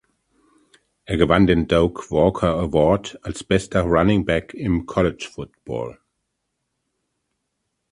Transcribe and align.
Er 1.05 1.15
gewann 1.17 1.45
den 1.45 1.67
Doak 1.67 2.09
Walker 2.09 2.55
Award 2.55 3.19
als 3.21 3.43
bester 3.43 3.83
Runningback 3.83 4.55
im 4.55 4.87
College 4.87 5.29
Football. 5.31 5.99